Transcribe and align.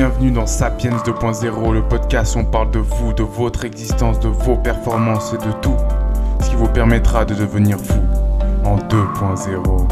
Bienvenue 0.00 0.30
dans 0.30 0.46
Sapiens 0.46 0.96
2.0, 0.96 1.74
le 1.74 1.86
podcast 1.86 2.34
où 2.34 2.38
on 2.38 2.44
parle 2.46 2.70
de 2.70 2.78
vous, 2.78 3.12
de 3.12 3.22
votre 3.22 3.66
existence, 3.66 4.18
de 4.18 4.28
vos 4.28 4.56
performances 4.56 5.34
et 5.34 5.36
de 5.36 5.52
tout 5.60 5.76
ce 6.42 6.48
qui 6.48 6.56
vous 6.56 6.68
permettra 6.68 7.26
de 7.26 7.34
devenir 7.34 7.76
vous 7.76 8.00
en 8.64 8.78
2.0. 8.78 9.88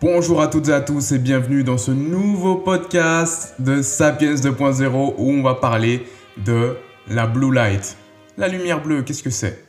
Bonjour 0.00 0.40
à 0.40 0.46
toutes 0.46 0.68
et 0.68 0.72
à 0.72 0.80
tous 0.80 1.12
et 1.12 1.18
bienvenue 1.18 1.62
dans 1.62 1.76
ce 1.76 1.90
nouveau 1.90 2.54
podcast 2.54 3.56
de 3.58 3.82
Sapiens 3.82 4.36
2.0 4.36 5.14
où 5.18 5.30
on 5.30 5.42
va 5.42 5.56
parler 5.56 6.06
de 6.38 6.74
la 7.06 7.26
blue 7.26 7.52
light. 7.52 7.98
La 8.38 8.48
lumière 8.48 8.82
bleue, 8.82 9.02
qu'est-ce 9.02 9.22
que 9.22 9.28
c'est? 9.28 9.63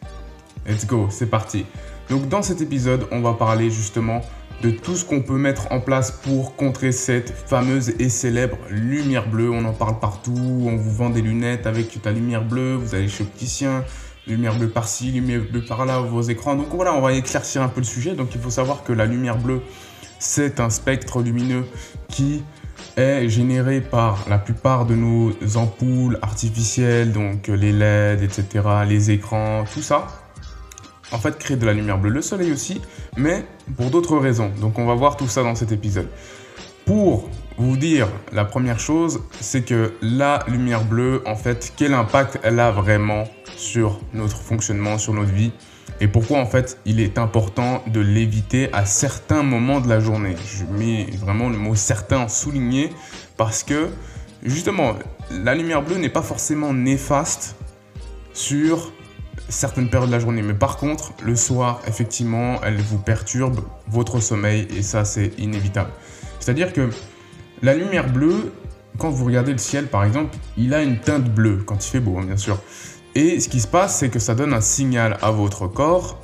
Let's 0.68 0.88
go, 0.88 1.08
c'est 1.12 1.30
parti. 1.30 1.66
Donc 2.10 2.28
dans 2.28 2.42
cet 2.42 2.62
épisode, 2.62 3.08
on 3.12 3.22
va 3.22 3.34
parler 3.34 3.70
justement 3.70 4.22
de 4.64 4.72
tout 4.72 4.96
ce 4.96 5.05
qu'on 5.05 5.22
peut 5.22 5.38
mettre 5.38 5.72
en 5.72 5.80
place 5.80 6.12
pour 6.12 6.55
contrer 6.55 6.91
cette 6.91 7.30
fameuse 7.30 7.94
et 8.00 8.10
célèbre 8.10 8.58
lumière 8.70 9.30
bleue. 9.30 9.52
On 9.52 9.64
en 9.66 9.74
parle 9.74 10.00
partout, 10.00 10.34
on 10.36 10.76
vous 10.76 10.91
vend 10.91 11.12
des 11.12 11.22
lunettes 11.22 11.68
avec 11.68 12.02
ta 12.02 12.12
lumière 12.12 12.44
bleue, 12.44 12.74
vous 12.74 12.96
allez 12.96 13.08
chez 13.08 13.24
opticien, 13.24 13.84
lumière 14.26 14.58
bleue 14.58 14.70
par-ci, 14.70 15.12
lumière 15.12 15.41
bleue 15.52 15.64
par-là, 15.64 16.00
vos 16.00 16.22
écrans. 16.22 16.55
Donc 16.55 16.68
voilà, 16.74 16.96
on 16.96 17.02
va 17.02 17.13
éclaircir 17.13 17.62
un 17.62 17.68
peu 17.68 17.82
le 17.82 17.86
sujet. 17.86 18.16
Donc 18.16 18.34
il 18.34 18.41
faut 18.41 18.50
savoir 18.50 18.84
que 18.84 18.93
la 18.93 19.05
lumière 19.05 19.38
bleue, 19.38 19.62
c'est 20.18 20.60
un 20.60 20.71
spectre 20.71 21.21
lumineux 21.21 21.66
qui 22.08 22.43
est 22.98 23.30
généré 23.30 23.82
par 23.82 24.26
la 24.27 24.40
plupart 24.40 24.86
de 24.86 24.96
nos 24.96 25.32
ampoules 25.58 26.18
artificielles, 26.24 27.12
donc 27.12 27.49
les 27.49 27.71
LED, 27.71 28.24
etc., 28.24 28.66
les 28.88 29.12
écrans, 29.12 29.66
tout 29.71 29.84
ça. 29.84 30.24
En 31.16 31.18
fait, 31.18 31.38
crée 31.38 31.55
de 31.55 31.66
la 31.66 31.71
lumière 31.71 31.98
bleue, 31.98 32.10
le 32.10 32.21
soleil 32.21 32.52
aussi, 32.52 32.82
mais 33.16 33.46
pour 33.77 33.90
d'autres 33.90 34.18
raisons. 34.18 34.52
Donc 34.60 34.77
on 34.77 34.85
va 34.85 34.96
voir 34.96 35.16
tout 35.16 35.30
ça 35.30 35.44
dans 35.44 35.55
cet 35.55 35.71
épisode. 35.71 36.10
Pour 36.85 37.30
vous 37.58 37.77
dire 37.77 38.10
la 38.34 38.44
première 38.44 38.80
chose, 38.80 39.21
c'est 39.40 39.63
que 39.63 39.93
la 40.02 40.43
lumière 40.49 40.84
bleue, 40.84 41.24
en 41.26 41.38
fait, 41.38 41.71
quel 41.77 41.93
impact 41.93 42.40
elle 42.43 42.60
a 42.60 42.70
vraiment 42.71 43.24
sur 43.55 44.02
notre 44.13 44.36
fonctionnement, 44.36 44.98
sur 44.98 45.13
notre 45.13 45.32
vie 45.32 45.54
et 46.02 46.10
pourquoi 46.10 46.40
en 46.40 46.46
fait 46.46 46.77
il 46.86 46.99
est 46.99 47.18
important 47.18 47.82
de 47.88 48.02
l'éviter 48.02 48.70
à 48.74 48.86
certains 48.86 49.43
moments 49.43 49.80
de 49.80 49.88
la 49.88 50.02
journée. 50.02 50.36
Je 50.46 50.66
mets 50.66 51.05
vraiment 51.18 51.48
le 51.48 51.58
mot 51.58 51.76
certain 51.76 52.27
souligné 52.27 52.90
parce 53.38 53.63
que 53.63 53.88
justement 54.43 54.96
la 55.32 55.55
lumière 55.55 55.82
bleue 55.82 55.96
n'est 55.96 56.10
pas 56.10 56.21
forcément 56.21 56.74
néfaste 56.74 57.55
sur 58.34 58.91
certaines 59.49 59.90
périodes 59.90 60.10
de 60.10 60.15
la 60.15 60.20
journée. 60.20 60.41
Mais 60.41 60.54
par 60.54 60.77
contre, 60.77 61.13
le 61.24 61.35
soir, 61.35 61.82
effectivement, 61.88 62.60
elle 62.63 62.77
vous 62.77 62.98
perturbe 62.98 63.62
votre 63.87 64.19
sommeil 64.19 64.68
et 64.75 64.81
ça, 64.81 65.06
c'est 65.06 65.31
inévitable. 65.38 65.91
C'est-à-dire 66.40 66.74
que 66.74 66.90
la 67.62 67.74
lumière 67.74 68.12
bleue, 68.12 68.53
quand 68.97 69.09
vous 69.09 69.25
regardez 69.25 69.52
le 69.52 69.57
ciel, 69.57 69.88
par 69.88 70.03
exemple, 70.03 70.38
il 70.57 70.74
a 70.74 70.84
une 70.84 71.00
teinte 71.00 71.25
bleue 71.25 71.63
quand 71.66 71.85
il 71.85 71.90
fait 71.90 72.00
beau, 72.00 72.18
hein, 72.18 72.25
bien 72.25 72.38
sûr. 72.38 72.59
Et 73.16 73.40
ce 73.40 73.50
qui 73.50 73.62
se 73.62 73.68
passe, 73.68 74.00
c'est 74.00 74.09
que 74.09 74.19
ça 74.19 74.35
donne 74.35 74.53
un 74.53 74.62
signal 74.62 75.18
à 75.22 75.31
votre 75.31 75.68
corps, 75.68 76.19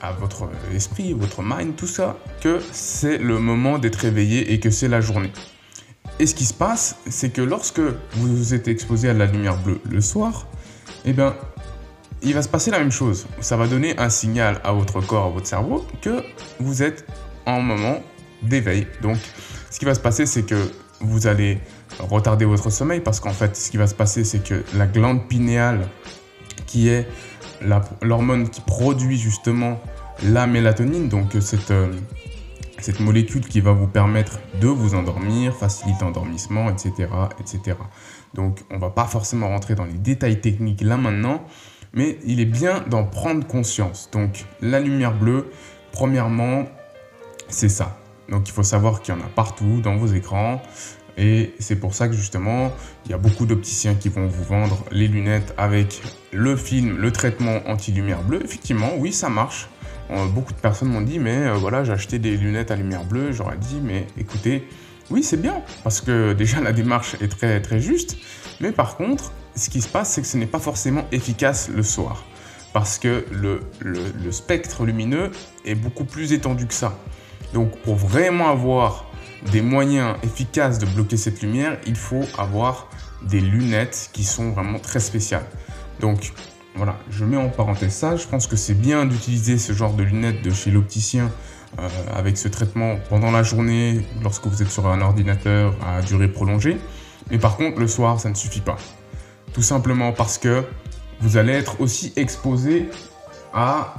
à 0.00 0.12
votre 0.12 0.48
esprit, 0.74 1.12
votre 1.12 1.42
mind, 1.42 1.76
tout 1.76 1.86
ça, 1.86 2.18
que 2.40 2.58
c'est 2.72 3.18
le 3.18 3.38
moment 3.38 3.78
d'être 3.78 3.96
réveillé 3.96 4.52
et 4.52 4.58
que 4.58 4.70
c'est 4.70 4.88
la 4.88 5.00
journée. 5.00 5.32
Et 6.18 6.26
ce 6.26 6.34
qui 6.34 6.44
se 6.44 6.54
passe, 6.54 6.96
c'est 7.08 7.30
que 7.30 7.42
lorsque 7.42 7.80
vous 8.12 8.54
êtes 8.54 8.68
exposé 8.68 9.08
à 9.08 9.14
la 9.14 9.26
lumière 9.26 9.56
bleue 9.62 9.80
le 9.88 10.00
soir, 10.00 10.46
eh 11.04 11.12
bien, 11.12 11.34
il 12.22 12.34
va 12.34 12.42
se 12.42 12.48
passer 12.48 12.70
la 12.70 12.78
même 12.78 12.92
chose. 12.92 13.26
Ça 13.40 13.56
va 13.56 13.66
donner 13.66 13.98
un 13.98 14.08
signal 14.08 14.60
à 14.64 14.72
votre 14.72 15.00
corps, 15.00 15.26
à 15.26 15.30
votre 15.30 15.46
cerveau, 15.46 15.84
que 16.00 16.22
vous 16.60 16.82
êtes 16.82 17.06
en 17.46 17.60
moment 17.60 18.00
d'éveil. 18.42 18.86
Donc, 19.00 19.18
ce 19.70 19.78
qui 19.78 19.84
va 19.84 19.94
se 19.94 20.00
passer, 20.00 20.26
c'est 20.26 20.44
que 20.44 20.70
vous 21.00 21.26
allez 21.26 21.58
retarder 21.98 22.44
votre 22.44 22.70
sommeil 22.70 23.00
parce 23.00 23.20
qu'en 23.20 23.32
fait, 23.32 23.56
ce 23.56 23.70
qui 23.70 23.76
va 23.76 23.86
se 23.86 23.94
passer, 23.94 24.24
c'est 24.24 24.42
que 24.42 24.64
la 24.74 24.86
glande 24.86 25.28
pinéale 25.28 25.88
qui 26.66 26.88
est 26.88 27.06
l'hormone 28.00 28.48
qui 28.48 28.60
produit 28.60 29.18
justement 29.18 29.80
la 30.24 30.46
mélatonine, 30.46 31.08
donc 31.08 31.36
cette, 31.40 31.70
euh, 31.70 31.92
cette 32.78 33.00
molécule 33.00 33.46
qui 33.46 33.60
va 33.60 33.72
vous 33.72 33.86
permettre 33.86 34.38
de 34.60 34.68
vous 34.68 34.94
endormir, 34.94 35.54
faciliter 35.54 36.04
l'endormissement, 36.04 36.70
etc., 36.70 37.08
etc. 37.40 37.76
Donc 38.34 38.60
on 38.70 38.78
va 38.78 38.90
pas 38.90 39.06
forcément 39.06 39.48
rentrer 39.48 39.74
dans 39.74 39.84
les 39.84 39.92
détails 39.92 40.40
techniques 40.40 40.80
là 40.80 40.96
maintenant, 40.96 41.44
mais 41.94 42.18
il 42.24 42.40
est 42.40 42.46
bien 42.46 42.80
d'en 42.88 43.04
prendre 43.04 43.46
conscience. 43.46 44.08
Donc 44.12 44.44
la 44.60 44.80
lumière 44.80 45.14
bleue, 45.14 45.50
premièrement, 45.92 46.64
c'est 47.48 47.68
ça. 47.68 47.98
Donc 48.28 48.48
il 48.48 48.52
faut 48.52 48.62
savoir 48.62 49.02
qu'il 49.02 49.14
y 49.14 49.16
en 49.16 49.20
a 49.20 49.28
partout 49.28 49.80
dans 49.82 49.96
vos 49.96 50.06
écrans. 50.06 50.62
Et 51.18 51.52
c'est 51.58 51.76
pour 51.76 51.94
ça 51.94 52.08
que 52.08 52.14
justement, 52.14 52.72
il 53.04 53.10
y 53.10 53.14
a 53.14 53.18
beaucoup 53.18 53.44
d'opticiens 53.44 53.94
qui 53.94 54.08
vont 54.08 54.26
vous 54.26 54.44
vendre 54.44 54.84
les 54.90 55.08
lunettes 55.08 55.52
avec 55.58 56.00
le 56.32 56.56
film, 56.56 56.96
le 56.96 57.12
traitement 57.12 57.60
anti-lumière 57.66 58.22
bleue. 58.22 58.42
Effectivement, 58.42 58.92
oui, 58.96 59.12
ça 59.12 59.28
marche. 59.28 59.68
Euh, 60.10 60.26
beaucoup 60.26 60.52
de 60.52 60.58
personnes 60.58 60.88
m'ont 60.88 61.02
dit, 61.02 61.18
mais 61.18 61.36
euh, 61.36 61.54
voilà, 61.54 61.84
j'ai 61.84 61.92
acheté 61.92 62.18
des 62.18 62.36
lunettes 62.36 62.70
à 62.70 62.76
lumière 62.76 63.04
bleue. 63.04 63.32
J'aurais 63.32 63.58
dit, 63.58 63.80
mais 63.82 64.06
écoutez, 64.18 64.66
oui, 65.10 65.22
c'est 65.22 65.40
bien, 65.40 65.62
parce 65.84 66.00
que 66.00 66.32
déjà 66.38 66.60
la 66.60 66.72
démarche 66.72 67.16
est 67.20 67.28
très 67.28 67.60
très 67.60 67.78
juste. 67.78 68.16
Mais 68.60 68.72
par 68.72 68.96
contre, 68.96 69.32
ce 69.54 69.70
qui 69.70 69.80
se 69.80 69.88
passe, 69.88 70.12
c'est 70.12 70.22
que 70.22 70.26
ce 70.26 70.36
n'est 70.36 70.46
pas 70.46 70.58
forcément 70.58 71.04
efficace 71.12 71.68
le 71.68 71.82
soir. 71.82 72.24
Parce 72.72 72.98
que 72.98 73.26
le, 73.30 73.60
spectre 74.30 74.84
lumineux 74.84 75.30
est 75.64 75.74
beaucoup 75.74 76.04
plus 76.04 76.32
étendu 76.32 76.66
que 76.66 76.74
ça. 76.74 76.98
Donc 77.52 77.76
pour 77.82 77.96
vraiment 77.96 78.48
avoir 78.48 79.10
des 79.50 79.60
moyens 79.60 80.16
efficaces 80.22 80.78
de 80.78 80.86
bloquer 80.86 81.18
cette 81.18 81.42
lumière, 81.42 81.78
il 81.86 81.96
faut 81.96 82.24
avoir 82.38 82.88
des 83.28 83.40
lunettes 83.40 84.10
qui 84.12 84.24
sont 84.24 84.52
vraiment 84.52 84.78
très 84.78 85.00
spéciales. 85.00 85.44
Donc 86.00 86.32
voilà, 86.74 86.96
je 87.10 87.26
mets 87.26 87.36
en 87.36 87.50
parenthèse 87.50 87.92
ça. 87.92 88.16
Je 88.16 88.26
pense 88.26 88.46
que 88.46 88.56
c'est 88.56 88.74
bien 88.74 89.04
d'utiliser 89.04 89.58
ce 89.58 89.74
genre 89.74 89.92
de 89.92 90.02
lunettes 90.02 90.42
de 90.42 90.50
chez 90.50 90.70
l'opticien 90.70 91.30
euh, 91.78 91.88
avec 92.14 92.38
ce 92.38 92.48
traitement 92.48 92.96
pendant 93.10 93.30
la 93.30 93.42
journée 93.42 94.06
lorsque 94.22 94.46
vous 94.46 94.62
êtes 94.62 94.70
sur 94.70 94.86
un 94.86 95.02
ordinateur 95.02 95.74
à 95.86 96.00
durée 96.00 96.28
prolongée. 96.28 96.78
Mais 97.30 97.38
par 97.38 97.56
contre, 97.56 97.78
le 97.78 97.88
soir, 97.88 98.18
ça 98.18 98.30
ne 98.30 98.34
suffit 98.34 98.60
pas. 98.60 98.76
Tout 99.52 99.62
simplement 99.62 100.12
parce 100.12 100.38
que 100.38 100.64
vous 101.20 101.36
allez 101.36 101.52
être 101.52 101.80
aussi 101.80 102.12
exposé 102.16 102.88
à 103.52 103.94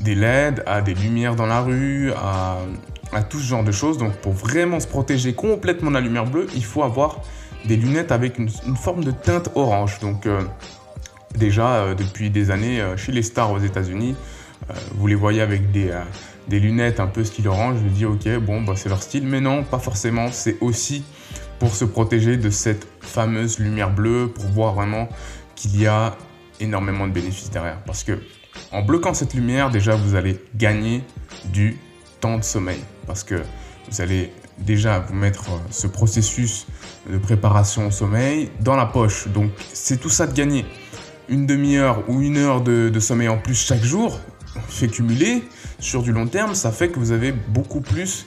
des 0.00 0.14
LED, 0.14 0.62
à 0.66 0.80
des 0.80 0.94
lumières 0.94 1.36
dans 1.36 1.46
la 1.46 1.60
rue, 1.60 2.12
à 2.12 3.22
tout 3.22 3.38
ce 3.38 3.44
genre 3.44 3.64
de 3.64 3.72
choses. 3.72 3.98
Donc 3.98 4.14
pour 4.16 4.32
vraiment 4.32 4.80
se 4.80 4.86
protéger 4.86 5.34
complètement 5.34 5.90
de 5.90 5.94
la 5.94 6.00
lumière 6.00 6.26
bleue, 6.26 6.46
il 6.54 6.64
faut 6.64 6.82
avoir 6.82 7.20
des 7.66 7.76
lunettes 7.76 8.12
avec 8.12 8.38
une, 8.38 8.48
forme 8.76 9.04
de 9.04 9.10
teinte 9.10 9.50
orange. 9.54 9.98
Donc 10.00 10.26
euh, 10.26 10.42
déjà 11.36 11.74
euh, 11.76 11.94
depuis 11.94 12.30
des 12.30 12.50
années 12.50 12.80
euh, 12.80 12.96
chez 12.96 13.12
les 13.12 13.22
stars 13.22 13.52
aux 13.52 13.58
États-Unis, 13.58 14.16
vous 14.94 15.06
les 15.06 15.14
voyez 15.16 15.40
avec 15.40 15.72
des, 15.72 15.90
des, 16.46 16.60
lunettes 16.60 17.00
un 17.00 17.08
peu 17.08 17.24
style 17.24 17.48
orange. 17.48 17.78
Je 17.78 17.84
me 17.84 17.88
dis 17.88 18.04
ok 18.04 18.38
bon 18.38 18.62
bah, 18.62 18.74
c'est 18.76 18.88
leur 18.88 19.02
style, 19.02 19.26
mais 19.26 19.40
non 19.40 19.64
pas 19.64 19.78
forcément. 19.78 20.30
C'est 20.30 20.58
aussi 20.60 21.02
pour 21.60 21.74
se 21.74 21.84
protéger 21.84 22.36
de 22.36 22.50
cette 22.50 22.88
fameuse 23.00 23.60
lumière 23.60 23.94
bleue, 23.94 24.28
pour 24.34 24.46
voir 24.46 24.74
vraiment 24.74 25.08
qu'il 25.54 25.80
y 25.80 25.86
a 25.86 26.16
énormément 26.58 27.06
de 27.06 27.12
bénéfices 27.12 27.50
derrière. 27.50 27.78
Parce 27.84 28.02
que 28.02 28.18
en 28.72 28.82
bloquant 28.82 29.14
cette 29.14 29.34
lumière, 29.34 29.70
déjà 29.70 29.94
vous 29.94 30.16
allez 30.16 30.40
gagner 30.56 31.04
du 31.52 31.78
temps 32.20 32.38
de 32.38 32.42
sommeil 32.42 32.80
parce 33.06 33.24
que 33.24 33.42
vous 33.90 34.00
allez 34.00 34.32
déjà 34.58 35.00
vous 35.00 35.14
mettre 35.14 35.50
euh, 35.50 35.58
ce 35.70 35.86
processus 35.86 36.66
de 37.10 37.18
préparation 37.18 37.88
au 37.88 37.90
sommeil 37.90 38.50
dans 38.60 38.76
la 38.76 38.86
poche. 38.86 39.28
Donc 39.28 39.50
c'est 39.72 39.98
tout 39.98 40.10
ça 40.10 40.26
de 40.26 40.32
gagner. 40.34 40.64
Une 41.28 41.46
demi-heure 41.46 42.04
ou 42.08 42.20
une 42.20 42.36
heure 42.36 42.60
de, 42.60 42.98
sommeil 43.00 43.28
en 43.28 43.38
plus 43.38 43.54
chaque 43.54 43.82
jour, 43.82 44.18
fait 44.68 44.88
cumuler 44.88 45.44
sur 45.78 46.02
du 46.02 46.12
long 46.12 46.26
terme, 46.26 46.54
ça 46.54 46.72
fait 46.72 46.88
que 46.88 46.98
vous 46.98 47.12
avez 47.12 47.32
beaucoup 47.32 47.80
plus 47.80 48.26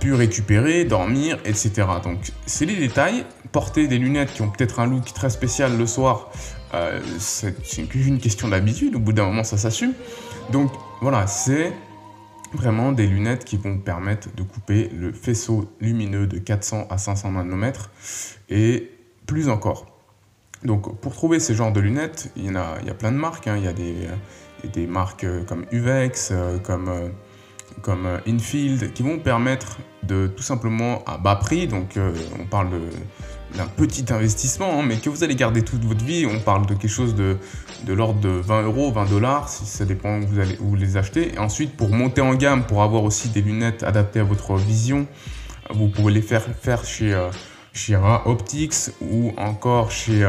pu 0.00 0.14
récupérer, 0.14 0.84
dormir, 0.84 1.38
etc. 1.44 1.86
Donc 2.02 2.18
c'est 2.46 2.66
les 2.66 2.76
détails. 2.76 3.24
Porter 3.52 3.88
des 3.88 3.98
lunettes 3.98 4.32
qui 4.32 4.42
ont 4.42 4.50
peut-être 4.50 4.78
un 4.78 4.86
look 4.86 5.12
très 5.12 5.30
spécial 5.30 5.76
le 5.76 5.86
soir, 5.86 6.30
euh, 6.74 7.00
c'est 7.18 7.78
une 7.78 8.18
question 8.18 8.48
d'habitude. 8.48 8.94
Au 8.94 9.00
bout 9.00 9.12
d'un 9.12 9.26
moment, 9.26 9.44
ça 9.44 9.56
s'assume. 9.56 9.92
Donc 10.52 10.70
voilà, 11.00 11.26
c'est 11.26 11.72
vraiment 12.52 12.92
des 12.92 13.06
lunettes 13.06 13.44
qui 13.44 13.56
vont 13.56 13.78
permettre 13.78 14.28
de 14.34 14.42
couper 14.42 14.90
le 14.96 15.12
faisceau 15.12 15.72
lumineux 15.80 16.26
de 16.26 16.38
400 16.38 16.86
à 16.90 16.98
500 16.98 17.32
nanomètres 17.32 17.90
et 18.48 18.90
plus 19.26 19.48
encore. 19.48 19.86
Donc 20.64 21.00
pour 21.00 21.14
trouver 21.14 21.40
ces 21.40 21.54
genres 21.54 21.72
de 21.72 21.80
lunettes, 21.80 22.30
il 22.36 22.52
y, 22.52 22.56
a, 22.56 22.76
il 22.84 22.94
plein 22.94 23.12
de 23.12 23.16
marques. 23.16 23.46
Hein. 23.46 23.56
Il 23.56 23.64
y 23.64 23.68
a 23.68 23.72
des, 23.72 24.08
des 24.72 24.86
marques 24.86 25.24
euh, 25.24 25.44
comme 25.44 25.64
Uvex, 25.72 26.30
euh, 26.32 26.58
comme 26.58 26.88
comme 27.82 28.06
euh, 28.06 28.18
Infield 28.26 28.92
qui 28.92 29.02
vont 29.02 29.18
permettre 29.18 29.78
de 30.02 30.26
tout 30.26 30.42
simplement 30.42 31.04
à 31.06 31.18
bas 31.18 31.36
prix, 31.36 31.66
donc 31.66 31.96
euh, 31.96 32.12
on 32.38 32.44
parle 32.44 32.70
d'un 33.54 33.66
petit 33.66 34.04
investissement, 34.12 34.80
hein, 34.80 34.84
mais 34.86 34.96
que 34.96 35.10
vous 35.10 35.24
allez 35.24 35.34
garder 35.34 35.62
toute 35.62 35.84
votre 35.84 36.04
vie. 36.04 36.26
On 36.26 36.40
parle 36.40 36.66
de 36.66 36.74
quelque 36.74 36.88
chose 36.88 37.14
de, 37.14 37.36
de 37.84 37.92
l'ordre 37.92 38.20
de 38.20 38.28
20 38.28 38.62
euros, 38.62 38.92
20 38.92 39.06
dollars, 39.06 39.48
si 39.48 39.66
ça 39.66 39.84
dépend 39.84 40.18
où 40.18 40.26
vous 40.26 40.38
allez 40.38 40.56
où 40.60 40.74
les 40.74 40.96
acheter. 40.96 41.34
Et 41.34 41.38
ensuite, 41.38 41.76
pour 41.76 41.90
monter 41.90 42.20
en 42.20 42.34
gamme, 42.34 42.64
pour 42.64 42.82
avoir 42.82 43.04
aussi 43.04 43.28
des 43.28 43.42
lunettes 43.42 43.82
adaptées 43.82 44.20
à 44.20 44.24
votre 44.24 44.54
vision, 44.56 45.06
vous 45.70 45.88
pouvez 45.88 46.12
les 46.12 46.22
faire 46.22 46.44
faire 46.60 46.84
chez, 46.84 47.12
euh, 47.12 47.28
chez 47.72 47.96
Ra 47.96 48.26
Optics 48.26 48.90
ou 49.00 49.32
encore 49.36 49.90
chez 49.90 50.26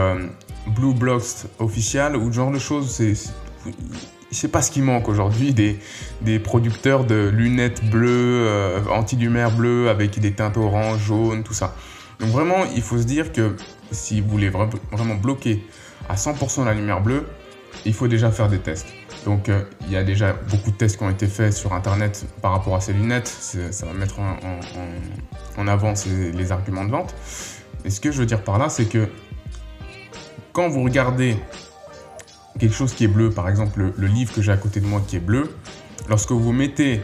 Blue 0.67 0.93
Blocks 0.93 1.45
Official 1.59 2.15
ou 2.15 2.31
ce 2.31 2.35
genre 2.35 2.51
de 2.51 2.59
choses. 2.59 2.89
C'est 2.89 3.13
je 4.31 4.37
sais 4.37 4.47
pas 4.47 4.61
ce 4.61 4.71
qui 4.71 4.81
manque 4.81 5.09
aujourd'hui, 5.09 5.53
des, 5.53 5.77
des 6.21 6.39
producteurs 6.39 7.03
de 7.03 7.29
lunettes 7.33 7.83
bleues, 7.89 8.45
euh, 8.47 8.79
anti-lumière 8.89 9.51
bleue 9.51 9.89
avec 9.89 10.19
des 10.19 10.31
teintes 10.31 10.57
orange, 10.57 10.99
jaune, 11.01 11.43
tout 11.43 11.53
ça. 11.53 11.75
Donc 12.19 12.29
vraiment, 12.29 12.65
il 12.75 12.81
faut 12.81 12.97
se 12.97 13.03
dire 13.03 13.33
que 13.33 13.55
si 13.91 14.21
vous 14.21 14.29
voulez 14.29 14.49
vraiment 14.49 15.15
bloquer 15.15 15.65
à 16.07 16.15
100% 16.15 16.63
la 16.65 16.73
lumière 16.73 17.01
bleue, 17.01 17.25
il 17.85 17.93
faut 17.93 18.07
déjà 18.07 18.31
faire 18.31 18.47
des 18.47 18.59
tests. 18.59 18.87
Donc 19.25 19.49
euh, 19.49 19.63
il 19.81 19.91
y 19.91 19.97
a 19.97 20.03
déjà 20.03 20.33
beaucoup 20.49 20.71
de 20.71 20.77
tests 20.77 20.97
qui 20.97 21.03
ont 21.03 21.09
été 21.09 21.27
faits 21.27 21.53
sur 21.53 21.73
Internet 21.73 22.25
par 22.41 22.51
rapport 22.51 22.75
à 22.75 22.81
ces 22.81 22.93
lunettes. 22.93 23.27
Ça 23.27 23.85
va 23.85 23.93
mettre 23.93 24.19
en, 24.19 24.31
en, 24.31 25.61
en 25.61 25.67
avant 25.67 25.93
les 26.33 26.51
arguments 26.51 26.85
de 26.85 26.91
vente. 26.91 27.13
Et 27.83 27.89
ce 27.89 27.99
que 27.99 28.11
je 28.11 28.19
veux 28.19 28.25
dire 28.25 28.43
par 28.43 28.57
là, 28.57 28.69
c'est 28.69 28.85
que 28.85 29.09
quand 30.53 30.69
vous 30.69 30.83
regardez 30.83 31.37
quelque 32.61 32.75
chose 32.75 32.93
qui 32.93 33.05
est 33.05 33.07
bleu, 33.07 33.31
par 33.31 33.49
exemple 33.49 33.91
le, 33.97 34.07
livre 34.07 34.31
que 34.31 34.41
j'ai 34.43 34.51
à 34.51 34.57
côté 34.57 34.79
de 34.79 34.85
moi 34.85 35.01
qui 35.05 35.15
est 35.15 35.19
bleu, 35.19 35.49
lorsque 36.07 36.31
vous 36.31 36.51
mettez 36.51 37.01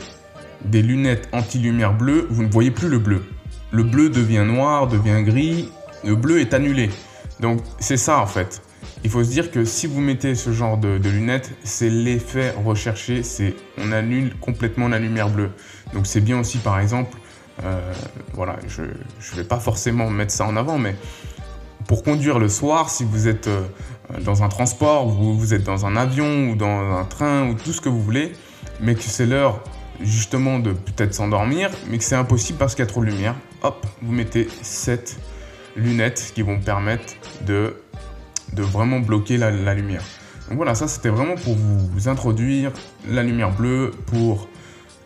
des 0.64 0.84
lunettes 0.84 1.28
anti-lumière 1.32 1.94
bleue, 1.94 2.28
vous 2.30 2.44
ne 2.44 2.52
voyez 2.52 2.70
plus 2.70 2.90
le 2.90 3.00
bleu. 3.00 3.24
Le 3.72 3.82
bleu 3.82 4.10
devient 4.10 4.46
noir, 4.46 4.88
devient 4.88 5.24
gris, 5.24 5.70
le 6.06 6.16
bleu 6.16 6.42
est 6.42 6.54
annulé. 6.54 6.92
Donc 7.40 7.62
c'est 7.80 7.98
ça 7.98 8.20
en 8.20 8.28
fait. 8.28 8.62
Il 9.04 9.10
faut 9.10 9.24
se 9.24 9.32
dire 9.32 9.50
que 9.50 9.66
si 9.66 9.88
vous 9.88 10.00
mettez 10.00 10.36
ce 10.36 10.52
genre 10.52 10.78
de, 10.78 11.00
lunettes, 11.10 11.52
c'est 11.64 11.90
l'effet 11.90 12.54
recherché, 12.64 13.24
c'est 13.24 13.56
on 13.80 13.92
annule 13.92 14.36
complètement 14.40 14.88
la 14.88 15.00
lumière 15.00 15.30
bleue. 15.30 15.50
Donc 15.92 16.06
c'est 16.06 16.22
bien 16.22 16.40
aussi 16.40 16.60
par 16.60 16.80
exemple, 16.80 17.18
euh, 17.64 17.94
voilà, 18.34 18.58
je 18.68 18.84
ne 18.84 19.38
vais 19.38 19.44
pas 19.44 19.60
forcément 19.60 20.08
mettre 20.12 20.32
ça 20.32 20.46
en 20.46 20.56
avant, 20.56 20.78
mais 20.78 20.96
pour 21.88 22.04
conduire 22.04 22.38
le 22.38 22.50
soir, 22.50 22.90
si 22.90 23.06
vous 23.06 23.28
êtes 23.28 23.48
euh, 23.48 23.62
dans 24.24 24.44
un 24.44 24.50
transport, 24.50 25.08
vous, 25.08 25.54
êtes 25.54 25.64
dans 25.64 25.86
un 25.86 25.96
avion 25.96 26.50
ou 26.50 26.56
dans 26.56 26.98
un 26.98 27.06
train 27.06 27.50
ou 27.50 27.54
tout 27.54 27.74
ce 27.74 27.82
que 27.82 27.90
vous 27.90 28.02
voulez, 28.02 28.34
mais 28.80 28.96
que 28.96 29.04
c'est 29.04 29.26
l'heure 29.26 29.62
justement 30.02 30.60
de 30.60 30.72
peut-être 30.72 31.14
s'endormir, 31.14 31.70
mais 31.90 31.98
que 31.98 32.04
c'est 32.04 32.16
impossible 32.16 32.60
parce 32.60 32.76
qu'il 32.76 32.84
y 32.86 32.88
a 32.88 32.92
trop 32.92 33.02
de 33.02 33.10
lumière, 33.10 33.36
hop, 33.64 33.86
vous 34.02 34.14
mettez 34.14 34.48
cette 34.62 35.18
lunettes 35.76 36.32
qui 36.34 36.42
vont 36.42 36.60
permettre 36.60 37.14
de, 37.46 37.76
de 38.54 38.62
vraiment 38.62 39.00
bloquer 39.00 39.38
la, 39.38 39.52
la 39.52 39.74
lumière. 39.74 40.04
Donc 40.48 40.58
voilà, 40.58 40.76
ça 40.76 40.88
c'était 40.88 41.10
vraiment 41.10 41.36
pour 41.36 41.56
vous 41.56 42.08
introduire 42.08 42.72
la 43.08 43.24
lumière 43.24 43.52
bleue, 43.52 43.92
pour 44.08 44.48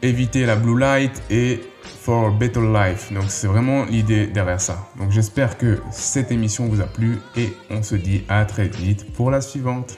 éviter 0.01 0.45
la 0.45 0.55
blue 0.55 0.79
light 0.79 1.21
et 1.29 1.61
for 1.83 2.27
a 2.27 2.31
better 2.31 2.61
life. 2.61 3.11
Donc 3.11 3.25
c'est 3.29 3.47
vraiment 3.47 3.85
l'idée 3.85 4.27
derrière 4.27 4.61
ça. 4.61 4.87
Donc 4.97 5.11
j'espère 5.11 5.57
que 5.57 5.79
cette 5.91 6.31
émission 6.31 6.67
vous 6.67 6.81
a 6.81 6.87
plu 6.87 7.19
et 7.35 7.53
on 7.69 7.83
se 7.83 7.95
dit 7.95 8.23
à 8.29 8.45
très 8.45 8.67
vite 8.67 9.13
pour 9.13 9.31
la 9.31 9.41
suivante. 9.41 9.97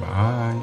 Bye. 0.00 0.56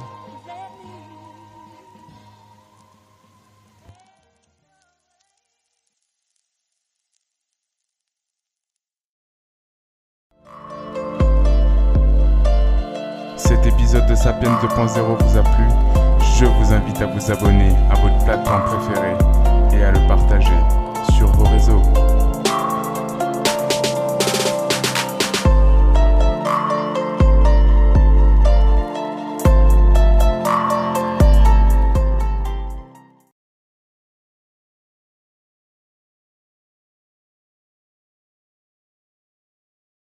Cet 13.38 13.66
épisode 13.66 14.06
de 14.08 14.16
Sapiens 14.16 14.60
2.0 14.62 15.24
vous 15.24 15.38
a 15.38 15.42
plu, 15.42 15.64
je 16.40 16.46
vous 16.46 16.72
invite 16.72 17.02
à 17.02 17.06
vous 17.06 17.32
abonner 17.32 17.74
à 17.92 17.96
votre 17.96 18.18
plateforme 18.24 18.64
préférée 18.64 19.78
et 19.78 19.84
à 19.84 19.92
le 19.92 20.08
partager 20.08 20.56
sur 21.12 21.28
vos 21.34 21.44
réseaux. 21.44 22.09